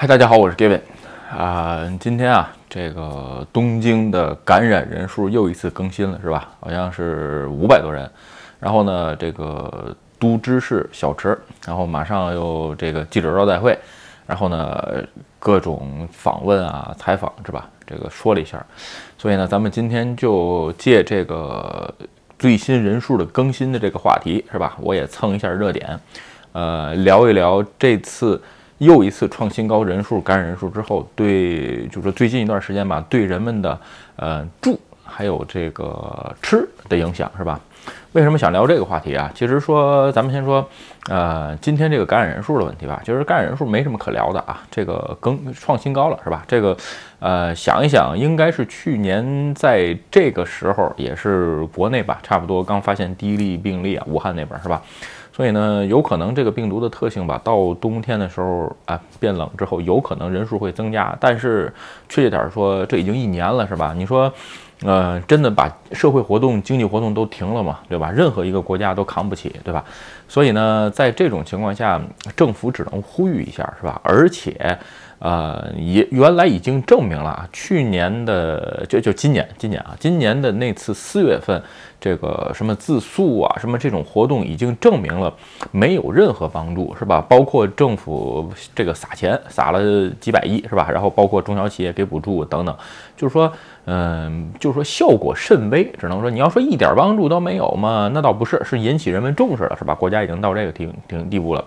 [0.00, 0.80] 嗨，大家好，我是 Gavin
[1.30, 1.86] 啊。
[2.00, 6.48] 今天啊，这个东京的感染人数又一次更新了，是吧？
[6.58, 8.10] 好像是五百多人。
[8.58, 13.78] 然后呢，这个都知事小池，然后马上又这个记者招待会，
[14.26, 15.04] 然后呢，
[15.38, 17.68] 各种访问啊、采访是吧？
[17.86, 18.64] 这个说了一下。
[19.18, 21.94] 所以呢，咱们今天就借这个
[22.38, 24.78] 最新人数的更新的这个话题是吧？
[24.80, 26.00] 我也蹭一下热点，
[26.52, 28.40] 呃，聊一聊这次。
[28.80, 33.78] 又一次创新高人数感染人数之后，对，就是最近一段时间吧，对人们的
[34.16, 37.60] 呃住还有这个吃的影响是吧？
[38.12, 39.30] 为什么想聊这个话题啊？
[39.34, 40.66] 其实说咱们先说，
[41.10, 46.42] 呃，今天这个感染人数的问题吧，就是感染人数没什么可聊的啊，这个更创新高了是吧？
[46.48, 46.74] 这个
[47.18, 54.80] 呃想一想，应该是去年在这个时候也是国内吧，差不多刚发现第一例病例啊，武汉那边是吧？
[55.40, 61.16] 所以呢，有可能这个病毒的特性吧，到冬天的时候啊，变冷之后，有可能人数会增加。
[61.18, 61.72] 但是
[62.10, 63.94] 确切点说，这已经一年了，是吧？
[63.96, 64.30] 你说，
[64.82, 67.78] 呃，真的把社会活动、经济活动都停了嘛？
[67.88, 68.10] 对吧？
[68.10, 69.82] 任何一个国家都扛不起，对吧？
[70.28, 71.98] 所以呢，在这种情况下，
[72.36, 73.98] 政府只能呼吁一下，是吧？
[74.04, 74.78] 而且。
[75.20, 81.62] 呃，也原来已经证明了啊，去年的就就今年，今年啊，今年的那次四月份，
[82.00, 85.32] 这个什么自诉啊，什么这种活动已经证明了
[85.70, 87.20] 没有任何帮助，是吧？
[87.28, 90.88] 包括政府这个撒钱撒了几百亿，是吧？
[90.90, 92.74] 然后包括中小企业给补助等等，
[93.14, 93.52] 就是说，
[93.92, 99.92] 嗯，就是说效果甚微，只能说你要说一点帮助都没有嘛，那倒不是，是引起人们重视了，是吧？
[99.92, 101.64] 国家已经到这个地地地步了。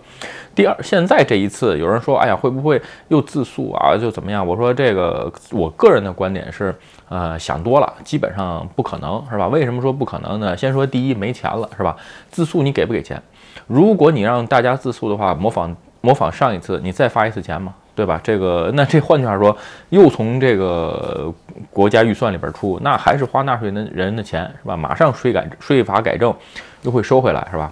[0.55, 3.97] 第二，现在这一次有人说，哎呀，会不会又自诉啊？
[3.97, 4.47] 就怎么样？
[4.47, 6.73] 我说这个，我个人的观点是，
[7.09, 9.49] 呃，想多了，基本上不可能，是吧？
[9.49, 10.55] 为什么说不可能呢？
[10.55, 11.97] 先说第一，没钱了，是吧？
[12.29, 13.21] 自诉你给不给钱？
[13.67, 18.19] 如果你让大家自诉的话，模仿模仿上一次，你再发一次钱嘛，对吧？
[18.23, 19.55] 这个，那这换句话说，
[19.89, 21.33] 又从这个
[21.71, 24.75] 国家预算里边出，那还是花纳税人人的钱，是吧？
[24.75, 26.33] 马上税改税法改正，
[26.81, 27.71] 又会收回来，是吧？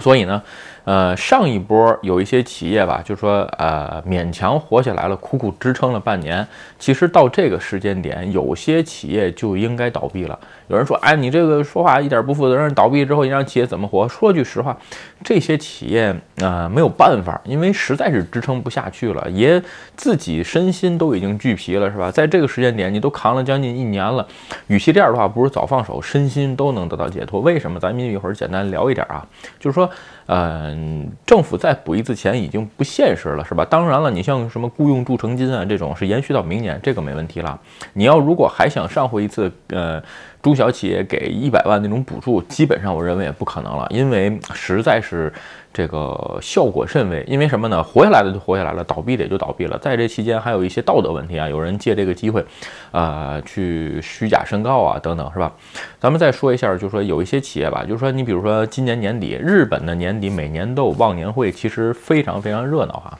[0.00, 0.42] 所以呢？
[0.84, 6.44] 呃，上一波有一些企业吧，就说呃勉强活下来了，苦苦支撑了半年。
[6.76, 10.36] 其实到这个时间点，有些企业就应该倒闭了。
[10.72, 14.08] 有人说，哎，你这个说话一点不负责任，倒闭之后你让企业怎么活？
[14.08, 14.74] 说句实话，
[15.22, 19.62] 这些企业啊没有办法，因为实在是支撑不下去了，也
[19.96, 22.10] 自己身心都已经俱疲了，是吧？
[22.10, 24.26] 在这个时间点，你都扛了将近一年了，
[24.68, 27.42] 与其这样的话，不如早放手，身心都能得到解脱。
[27.42, 27.78] 为什么？
[27.78, 29.26] 咱们一会儿简单聊一点啊，
[29.60, 29.88] 就是说。
[30.26, 33.64] 嗯，政府再补一次钱已经不现实了，是吧？
[33.64, 37.58] 当然了，你像什么雇佣助成金啊这种，是延续到明年，这个没问题了。
[37.94, 40.00] 你要如果还想上回一次，呃，
[40.42, 45.32] 中小企业给一百万那种补助，基本上我认为也不可能了，因为实在是。
[45.74, 47.82] 这个效果甚微，因为什么呢？
[47.82, 49.78] 活下来的就活下来了，倒闭的也就倒闭了。
[49.78, 52.44] 在这期间还有一些道德问题啊，有人借这个机会，
[52.90, 55.50] 呃，去虚假申告啊，等等，是吧？
[55.98, 63.18] 咱们再说一下，就是说有一些企业吧，就是说你比如说今年年底，日本的年底每年都有忘年会，其实非常非常热闹哈。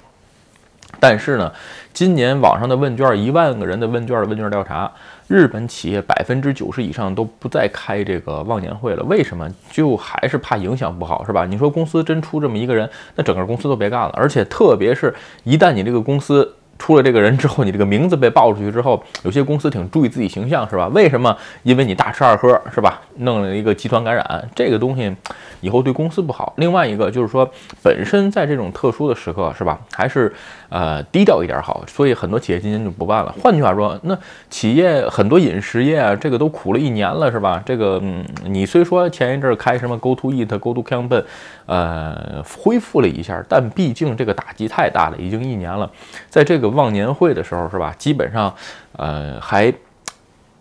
[1.01, 1.51] 但是呢，
[1.95, 4.93] 今年网上的问卷，一万个人的问卷的问卷调查。
[5.33, 9.49] 日本企业百分之九十以上都不再开这个忘年会了，为什么？
[9.71, 11.47] 就还是怕影响不好，是吧？
[11.47, 14.11] 你说公司真出这么一个人，那整个公司都别干了。
[14.15, 16.57] 而且特别是一旦你这个公司。
[16.79, 20.89] 出了这个人之后，你这个名字被爆出去之后，有些公司挺注意自己形象，是吧？
[20.89, 21.37] 为什么？
[21.63, 23.01] 因为你大吃二喝，是吧？
[23.19, 25.15] 弄了一个集团感染，这个东西
[25.61, 26.53] 以后对公司不好。
[26.57, 27.49] 另外一个就是说，
[27.85, 29.79] 本身在这种特殊的时刻，是吧？
[29.93, 30.33] 还是
[30.71, 31.85] 呃低调一点好。
[31.87, 33.33] 所以很多企业今年就不办了。
[33.41, 34.19] 换句话说，那
[34.51, 37.63] 企业很多饮食业啊，这个都苦了一年了，是吧？
[37.65, 41.23] 这个嗯，你虽说前一阵开什么 Go to Eat、Go to Campbell，
[41.67, 45.89] 呃，恢复了一下，但毕竟这个打击太大了，已经一年了，
[46.29, 46.62] 在这个。
[46.63, 47.93] 这个忘年会的时候是吧？
[47.99, 48.55] 基本上，
[48.93, 49.75] 呃，还。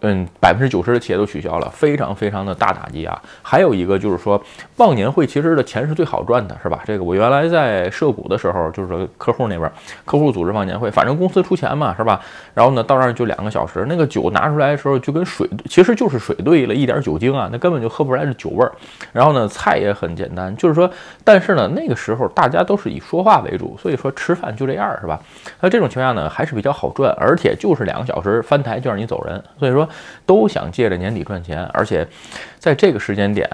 [0.04, 3.22] 嗯，百分之九十的企业都取消了，非常非常的大打击啊！
[3.44, 4.42] 还有一个就是说，
[4.78, 6.82] 忘年会其实的钱是最好赚的，是吧？
[6.86, 9.72] 这个我原来在涉股的时候，就是说客户那边，
[10.04, 12.20] 客户组织忘年会，反正公司出钱嘛，是吧？
[12.56, 18.72] 然后呢，到那儿就两个小时，那个酒拿出来的时候就跟水，其实就是水兑了一点酒精啊，那根本就喝不出来是酒味儿。
[19.14, 20.90] 然后呢，菜也很简单，就是说，
[21.24, 25.20] 但是呢，那个时候大家都是以说话为主，所以说吃饭就这样，是吧？
[25.60, 29.88] 那这种情况下呢，还是比较好赚，而且就是两个小时翻台就让你走人，所以说。
[30.26, 32.08] 都想借着年底赚钱，而且
[32.60, 33.48] 在这个时间点，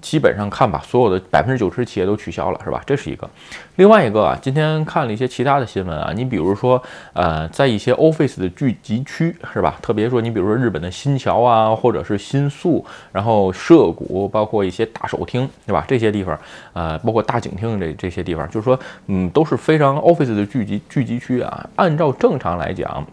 [0.00, 2.82] 基本上看吧，所有的百分之九十企业都取消了，是吧？
[2.86, 3.28] 这是一个。
[3.76, 6.80] 另外一个啊，今天看了一些其他的新闻啊，你比如说，
[7.14, 9.76] 呃，在一些 Office 的聚集区，是吧？
[9.80, 15.84] 特别说，你比如说日本的新桥啊，或者是新宿，然后涉谷，包括一些大手厅，对吧？
[15.88, 16.38] 这些地方，
[16.74, 21.68] 呃，包括大景厅这这些地方，就是说，嗯，都是非常 Office 的聚集聚集区啊。
[21.76, 23.04] 按照正常来讲。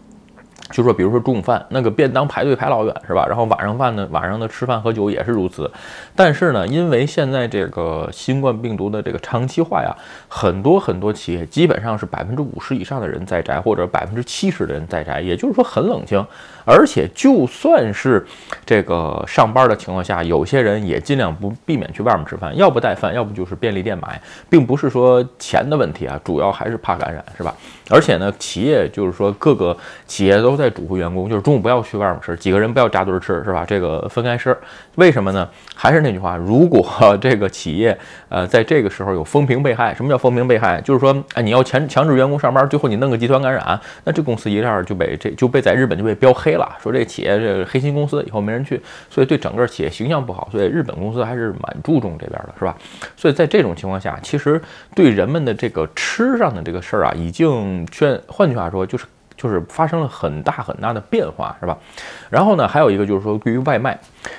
[0.70, 3.26] 就说，比如说中午饭那个便当排队排老远是吧？
[3.26, 5.70] 然后晚上饭呢，晚上的吃饭喝酒也是如此。
[6.14, 9.94] 但是呢，因为现在这个新冠病毒的这个长期化呀，
[10.28, 16.24] 很多很多企业基本上是百分之五十以上的人在宅，或者百分之七十的人在宅，也就是说很冷清。
[16.64, 18.24] 而且就算是
[18.64, 27.52] 这个上班的情况下，有些人也尽量不避免去外面吃饭，要不带饭，要不就是便利店买，并不是说钱的问题啊，主要还是怕感染，是吧？
[27.88, 29.76] 而且呢，企业就是说各个
[30.06, 33.64] 企业都在嘱咐员工，就是中午不要去外面吃，几个人不要扎堆吃，是吧？
[33.66, 34.56] 这个分开吃。
[34.96, 35.48] 为什么呢？
[35.74, 37.98] 还是那句话，如果这个企业
[38.28, 40.80] 呃在这个时候有风评被害，什么叫风评被害？
[40.82, 50.48] 就是说，哎，你要强强制员工上班，最后你弄个集团感染，那这公司一下就被这就被在日本就被标黑了，说这企业这黑心公司，以后没人去，所以对整个企业形象不好。
[50.52, 52.76] 所以日本公司还是蛮注重这边的，是吧？
[53.16, 54.60] 所以在这种情况下，其实
[54.94, 57.86] 对人们的这个吃上的这个事儿啊，已经。
[57.90, 59.04] 劝，换句话说，就是。
[59.40, 61.78] 就是发生了很大很大的变化，是吧？
[62.28, 63.98] 然后呢，还有一个就是说，对于外卖，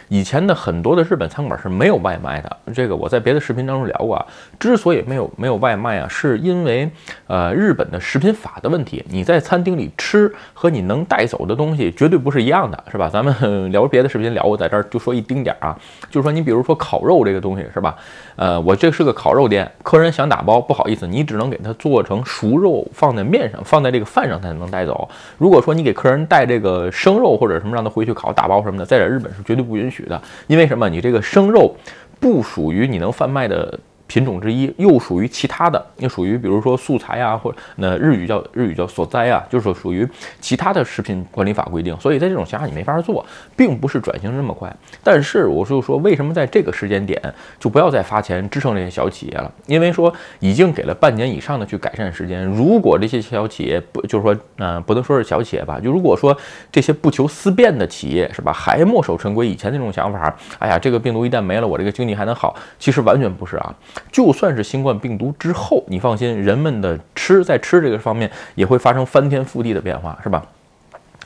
[0.10, 2.58] 以前的很多的日本餐馆是没有外卖的。
[2.72, 4.26] 这个我在别的视频当中聊过啊。
[4.60, 6.88] 之所以没有没有外卖啊，是因为
[7.26, 9.04] 呃日本的食品法的问题。
[9.10, 13.10] 你在餐厅里吃和你能带走的东西绝对不是一样的，是吧？
[13.10, 15.78] 咱们聊别的视频聊过，在这儿就说一丁点儿啊，
[16.12, 17.96] 就是说你比如说烤肉这个东西，是吧？
[18.36, 24.91] 呃，我这是个烤肉店，客人想打包，不好意思，你只能给他做成熟肉，放在面上，放在这个饭上才能带走。
[24.92, 25.08] 走，
[25.38, 30.90] 如果说你给客人带这个生肉或者什么让他回去烤打包什么的，在这日本是绝对不允许的，因为什么？
[30.90, 31.74] 你这个生肉
[32.20, 33.80] 不属于你能贩卖的。
[34.12, 40.06] 品种之一，又属于其他的，又属于比如说素材啊，或者那日语叫日语叫所栽啊，就是说属于
[40.42, 43.26] 其他的食品管理法规定，所以在这种情况你没法做，
[43.56, 44.70] 并不是转型这么快。
[45.02, 47.22] 但是我就说，为什么在这个时间点
[47.58, 49.50] 就不要再发钱支撑这些小企业了？
[49.66, 56.38] 因为说已经给了半年以上的去改善时间，如果这些小企业不就是说，嗯，不能说是小企业吧，就如果说
[56.70, 62.54] 这些不求思变的企业是吧，还墨守成规以前那种想法，哎呀，这个病毒一旦没了，我这个经济还能好？
[62.78, 63.74] 其实完全不是啊。
[64.12, 70.46] 就算是新冠病毒之后，你放心，人们的吃在吃这个方面也会发生翻天覆地的变化，是吧？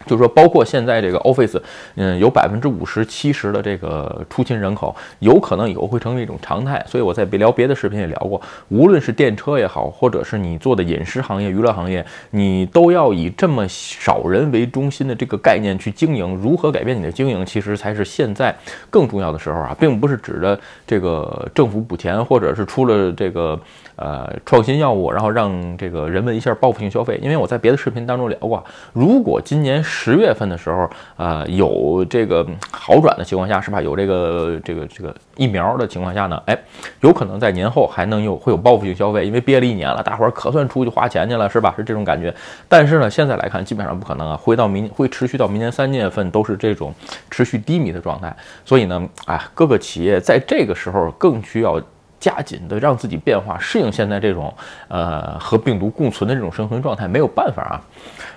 [0.05, 1.59] 就是说，包括现在这个 Office，
[1.95, 6.83] 嗯，有百分之五十、七十的这个出勤人口，有可能以后会成为一种常态。
[6.87, 16.35] 所以我在别聊别的视频也聊过，无论是电车也好，或者是你做的饮食行业、娱乐行业，你都要以这么少人为中心的这个概念去经营。
[16.35, 18.55] 如何改变你的经营，其实才是现在
[18.89, 23.59] 更重要的时候啊，并不是指着这个政府补钱，或者是出了这个。
[23.97, 27.17] 呃，创新药物，然后让这个人们一下报复性消费。
[27.21, 33.81] 因为我在别的视频当中聊过，如果今年十月份的时候，呃，有这个好转的情况下，是吧？
[33.81, 36.57] 有这个这个这个疫苗的情况下呢，哎，
[36.99, 41.73] 有可能在年后还能有会有报复性消费，因为憋了一年了，大伙儿可算出去花钱去了，是吧？
[41.77, 42.33] 是这种感觉。
[42.67, 46.93] 但是呢，现在来看，基本上不可能啊，会到明会持续到明年三月份都是这种
[47.31, 48.35] 持续低迷的状态。
[48.65, 51.81] 所以呢，哎，各个企业在这个时候更需要。
[52.25, 54.51] 加紧的让自己变化，适应现在这种
[54.87, 57.77] 呃和病毒共存的这种生存状态，没有办法啊。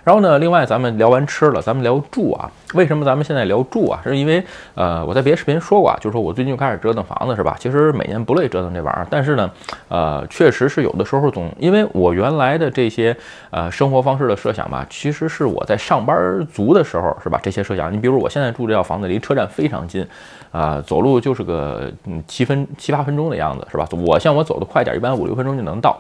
[0.05, 2.51] 然后呢，另外咱们聊完吃了，咱们聊住啊。
[2.75, 3.99] 为什么咱们现在聊住啊？
[4.05, 4.45] 是因为
[4.75, 7.57] 呃我在别的视频说过啊，就是说我最近就开始折腾房子是吧？
[7.59, 9.51] 其实每年不累折腾这玩意儿，但是呢，
[9.89, 13.17] 呃确实是有的时候总因为我原来的这些
[13.49, 17.41] 呃生活方式的设想吧，其实是我在上班族的时候是吧？
[17.43, 20.07] 这些设想，你比如我现在住这套房子离车站非常近。
[20.51, 23.87] 啊，走路就是个嗯七分七八分钟的样子，是吧？
[23.93, 25.99] 我像我走的快点，一般五六分钟就能到。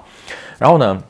[0.58, 1.00] 然后呢，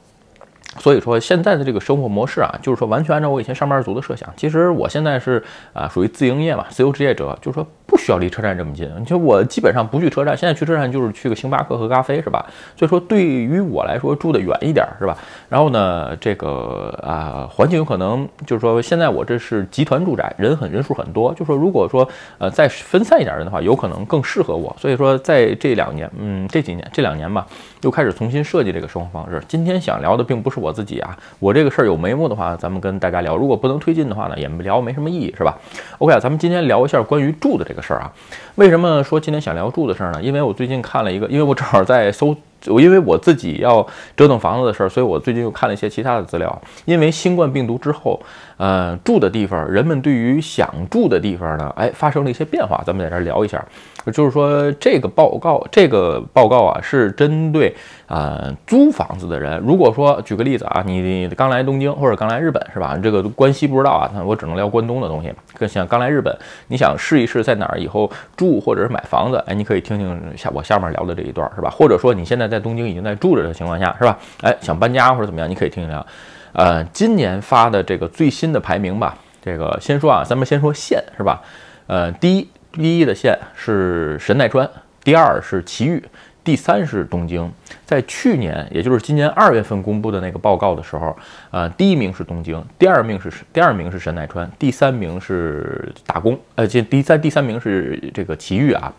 [0.78, 4.28] 所以说现在的这个生活模式啊，就是说完全按照我以前上班族的设想。
[4.36, 7.66] 其实我现在是啊，属于自营业嘛，自由职业者，就是说。
[7.90, 12.44] 不需要离车站这么近，你说我基本上不去车站，现在去车站就是去个星巴克喝咖啡，是吧？
[12.76, 15.16] 所以说对于我来说住的远一点，是吧？
[15.48, 22.06] 然后呢，这个啊环境有可能就是说现在我这是集团住宅，人很人数很多，就说如果说
[22.36, 24.76] 呃再分散一点人的话，有可能更适合我。
[24.78, 27.46] 所以说在这两年，嗯这几年这两年吧，
[27.80, 29.42] 又开始重新设计这个生活方式。
[29.48, 35.56] 今天想聊的并不是我自己啊，我这个事儿有眉目的话，咱们跟大家聊；如果不能推进的话呢，也聊没什么意义，是吧
[35.96, 37.78] ？OK 啊，咱们今天聊一下关于住的这个。
[37.78, 38.12] 个事儿啊，
[38.56, 40.20] 为什么说今天想聊住的事儿呢？
[40.20, 42.34] 因为我最近看了一个，因为我正好在搜
[42.66, 43.86] 我因为我自己要
[44.16, 46.62] 折腾房子的事儿，所以我最近又看了一些其他的资料。
[46.84, 48.20] 因为新冠病毒之后，
[48.56, 52.82] 呃，住的地方，人们对于想住的地方呢，哎，发生了一些变化。
[52.84, 53.64] 咱们在这儿聊一下，
[54.12, 57.72] 就是说这个报告，这个报告啊，是针对
[58.08, 59.58] 啊租房子的人。
[59.64, 62.98] 如果说举个例子啊，你刚来东京或者刚来日本是吧？
[63.00, 65.32] 这个关西不知道啊，那我只能聊关东的东西。
[65.58, 66.36] 更像刚来日本，
[66.66, 71.70] 你想试一试在哪儿以后住或者是买房子，哎，你可以听听下我下面聊的这一段是吧？
[71.70, 74.18] 或者说你现在在东京已经在住着的情况下，是吧？
[74.42, 76.04] 哎，想搬家或者怎么样，你可以听一听。
[76.52, 81.42] 呃，今年发的这个最新的排名吧，这个先说啊，咱们先说县是吧？
[81.86, 84.68] 呃，第一第一的县是神奈川，
[85.04, 86.02] 第二是埼玉，
[86.48, 87.52] 第三是东京。
[87.84, 91.14] 在去年，也就是今年二月份公布的那个报告的时候，
[91.50, 98.90] 呃，第一名是东京，第二名是第二名是神奈川，第三名是打工，呃，这第三第三名是这个埼玉啊。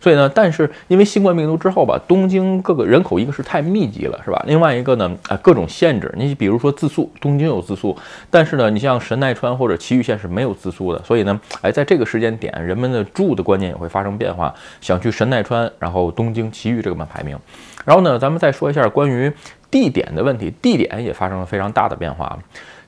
[0.00, 4.42] 所以呢，但是因为新冠病毒之后吧，东京各个人口一个是太密集了，是吧？
[4.46, 7.96] 另外一个呢，啊，各种限制，你比如说自宿，东京有自宿，
[8.30, 17.38] 但是呢，你像神奈川或者埼玉县是没有自宿的，所以呢，哎，在这个时间点，人们的住的观念也会发生变化，想去神奈川，然后东京、埼玉这个么排名。
[17.84, 19.32] 然后呢，咱们再说一下关于
[19.70, 22.38] 地点的问题，地点也发生了非常大的变化。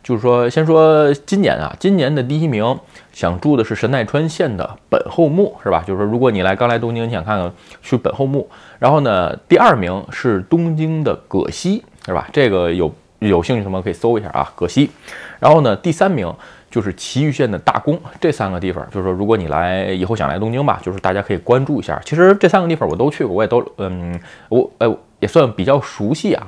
[0.02, 2.78] 就是说，先说今年啊，今年的第一名
[3.12, 5.84] 想住的是神奈川县的本厚木，是吧？
[5.86, 7.52] 就是说，如果你来刚来东京，你想看看
[7.82, 8.48] 去本厚木。
[8.78, 12.26] 然后呢，第二名是东京的葛西，是吧？
[12.32, 14.90] 这个有有兴趣什么可以搜一下啊，葛西。
[15.38, 16.32] 然后呢，第三名
[16.70, 22.00] 就是埼玉县的大宫，这三个地方，就是说，如果你来以后想来东京吧，就是大家可以关注一下。
[22.04, 26.46] 其实这三个地方我都去过，我也都嗯，我呃也算比较熟悉啊。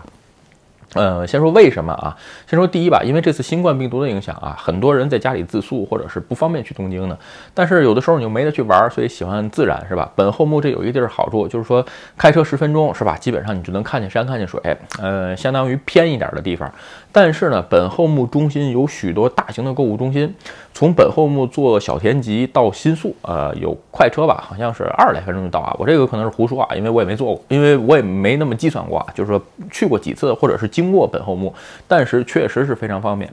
[0.94, 2.16] 呃，先说为什么啊？
[2.46, 7.16] 先说第一吧，因为这次新冠病毒的影响啊，很多人在家里自宿或者是不方便去东京呢。
[7.54, 10.11] 但是有的时候你又没得去玩，所以喜欢自然是吧？
[10.14, 11.84] 本厚木这有一个地儿好处，就是说
[12.16, 13.16] 开车十分钟是吧？
[13.16, 14.61] 基本上你就能看见山看见水，
[15.00, 16.70] 呃，相当于偏一点的地方。
[17.11, 20.34] 但是呢，本厚木中心有许多大型的购物中心，
[20.72, 25.75] 从本厚木坐小田急到新宿，呃，有快车吧，好像是二十来分钟就到啊。
[25.78, 31.54] 我这个可能是胡说啊，因为我也没坐过，因为我也没那么计算过啊，就是说去过几次或者是经经过本厚木，
[31.86, 33.32] 但是确实是非常方便。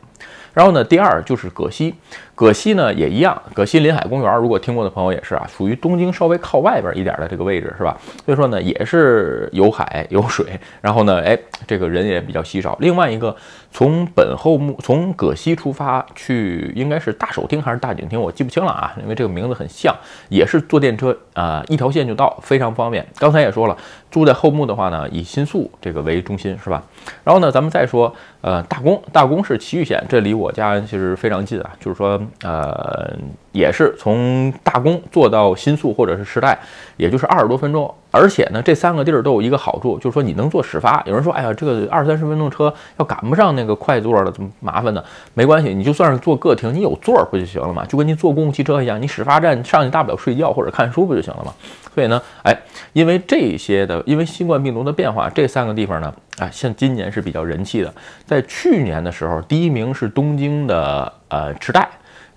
[0.53, 1.93] 然后呢，第二就是葛西，
[2.35, 7.97] 葛西呢也一样，葛西临海公园，如果听过的朋友也是啊，属于东京稍微靠外边一点的这个位置，是吧？
[8.25, 11.37] 所以说呢，也是有海 有水，然后呢，哎，
[11.67, 12.77] 这个人也比较稀少。
[12.79, 13.35] 另外一个，
[13.71, 19.95] 从本厚木从葛西出发去，应该是大手町还是大井町，我记不清了啊，因为这个名字很像，
[20.29, 23.05] 也是坐电车啊，一条线就到，非常方便。
[23.17, 23.77] 刚才也说了，
[24.09, 26.81] 住在后木的话呢，以新宿这个为中心，是吧？
[27.23, 33.13] 然后呢，咱们再说，呃，大宫，大宫是埼玉县，这离我家其实非常近啊，就是说，呃，
[33.51, 36.57] 也是从大工坐到新宿或者是时代，
[36.97, 37.93] 也就是二十多分钟。
[38.11, 41.01] 而且呢，这三个地儿都有一个好处，就是说你能坐始发。
[41.05, 45.03] 有人说，哎呀，这个二三十分钟车要赶不上那个快座了，怎么麻烦呢？
[45.33, 47.85] 没关系，你就算是坐个停，你有座儿不就行了嘛？
[47.85, 51.53] 就跟你坐公共汽车一样，你始发站上去大不了睡觉或者看书不就行了吗？
[51.93, 52.57] 所以呢，哎，
[52.93, 57.93] 因为这些的，因为新冠病毒的变化，这三个地方呢，哎，像今年是比较人气的。
[58.25, 61.87] 在去年的时候，第一名是东京的呃池袋。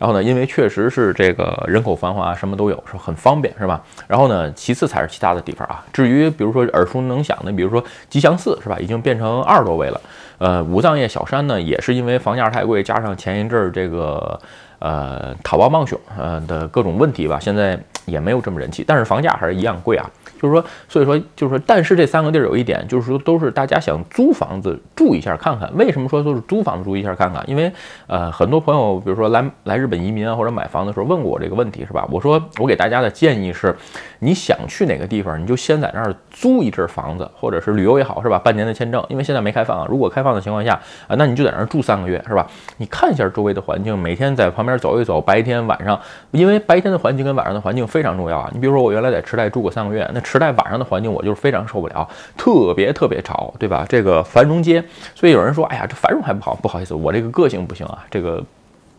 [0.02, 3.80] 然后呢，因为确实是这个人口繁华，什么都有，是很方便，是吧？
[4.09, 5.80] 然后呢，其次才是其他的地方啊。
[5.92, 7.80] 至于比如说耳熟能详的，比如说
[8.11, 8.76] 吉祥寺，是吧？
[8.80, 10.00] 已经变成二十多位了。
[10.38, 14.37] 呃，武藏野小山呢，也是因为房价太贵，加上前一阵儿这个
[14.80, 20.11] 呃讨暴帮凶呃的各种问题吧，现在也没有这么人气，但是房价还是一样贵啊。
[20.43, 25.71] 就是说，所以说，就是说，但是这三个地儿有一点，就是说，都是大家想租房子住一下看看。
[25.77, 27.41] 为什么说都是租房子住一下看看？
[27.49, 27.73] 因为，
[28.09, 32.05] 呃，很多朋友，比如说来来日本移民啊，或者买房的时候问过我这个问题，是吧？
[32.11, 33.73] 我说，我给大家的建议是，
[34.19, 38.37] 你想去哪个地方，你就先在那儿租一阵房子，或者是旅游也好，是吧？
[38.37, 39.87] 半年的签证，因为现在没开放啊。
[39.89, 40.75] 如果开放的情况下
[41.07, 42.45] 啊，那你就在那儿住三个月，是吧？
[42.79, 45.97] 你看一下周围的环境，每天在旁边走一走，白天晚上，
[46.33, 48.51] 因为白天的环境跟晚上的环境非常重要啊。
[48.53, 50.21] 你比如说，我原来在池袋住过三个月，那。
[50.33, 52.09] 时代晚上的环境我就是非常受不了，
[52.39, 53.85] 特别特别吵，对吧？
[53.87, 54.83] 这个繁荣街，
[55.15, 58.43] 所以有人说，哎呀，这繁荣还不好，不好意思，我这个个性不行啊，这个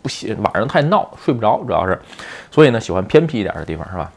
[0.04, 2.00] 不行，晚上太闹，睡不着，主要是，
[2.52, 4.12] 所以呢，喜欢偏僻一点的地方，是吧？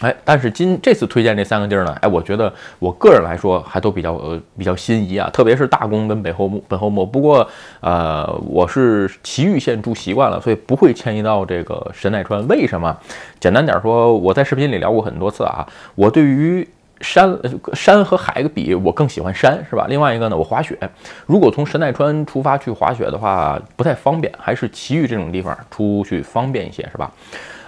[0.00, 7.04] 哎，但是今这次推荐这三个地儿呢，哎，我觉得我个人来说还都比较呃比较心仪啊，特别是大宫跟北后木本后木。
[7.04, 7.46] 不过
[7.80, 12.46] 呃，我是埼玉县住习惯了，所以不会迁移到这个神奈川。
[12.48, 12.96] 为什么？
[13.38, 16.66] 简单点说，我在视频里聊过很多次啊，我对于
[17.02, 17.38] 山
[17.74, 19.86] 山和海比，我更喜欢山，是吧？
[19.88, 20.78] 另外一个呢，我滑雪，
[21.26, 27.10] 如果从神奈川出发去滑雪的话，不太方便，还是埼玉这种地方出去方便一些，是吧？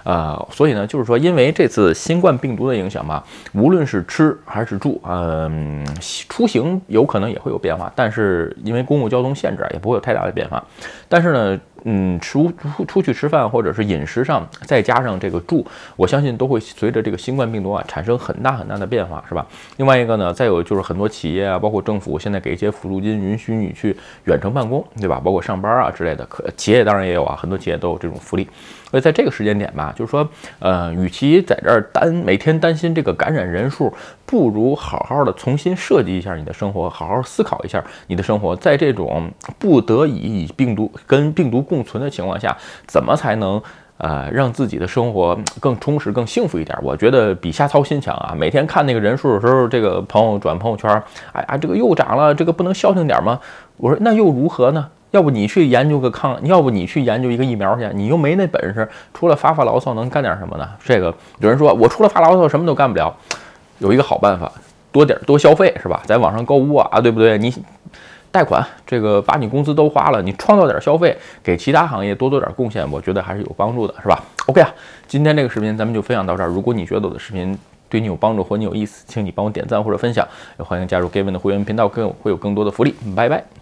[0.04, 5.86] 呃，所以呢，就是说，因为这次新冠病毒的影响吧，无论是吃还是住，嗯，
[6.28, 10.62] 出行有可能也会有变化，但是因为公共交通限制啊，也不会有太大的变化。
[11.08, 19.46] 但是呢，嗯，出出出去吃饭或者是饮食上，再加上这个住，我相信都会随着这个新冠病毒啊产生很大很大的变化，是吧？
[19.76, 25.20] 另外一个呢，再有就是很多企业啊，包括政府现在给一些辅助金，允许你去远程办公，对吧？
[25.22, 28.48] 包括上班啊之类的，可企业当然也有啊，很多企业都有这种福利。
[28.90, 33.90] 所以在这个时间点吧，就是说，呃，与其在这儿担每天担心这个感染人数，
[34.26, 42.54] 不如好好的重新设计一下你的生活，好好思考一下你的生活，在这种不得已以病毒跟病毒共存的情况下，
[42.86, 43.62] 怎么才能
[43.96, 46.78] 呃让自己的生活更充实、更幸福一点？
[46.82, 48.34] 我觉得比瞎操心强啊！
[48.36, 50.90] 每天看那个人数的时候，这个朋友转朋友圈，
[51.32, 53.40] 哎呀，这个又涨了，这个不能消停点吗？
[53.78, 54.86] 我说那又如何呢？
[55.12, 60.68] 要不你去研究个抗，要不你去研究一个疫苗去，你又没那本事，除了发发牢骚能干点什么呢？
[60.84, 63.14] 这个有人说我除了发牢骚什么都干不了，
[63.78, 64.50] 有一个好办法，
[64.90, 66.02] 多点多消费是吧？
[66.06, 67.38] 在网上购物啊，对不对？
[67.38, 67.54] 你
[68.32, 74.68] 贷款，这个把你工资都花了，你创造点消费，给其他行业多做点贡献，我觉得还是有帮助的，是吧？OK 啊，
[75.06, 76.48] 今天这个视频咱们就分享到这儿。
[76.48, 77.56] 如果你觉得我的视频
[77.90, 80.26] 对你有帮助或你有意思，请你帮我点赞或者分享，
[80.58, 82.94] 也欢迎加入 Gavin 的会员频道，更会有更多的福利。
[83.14, 83.61] 拜拜。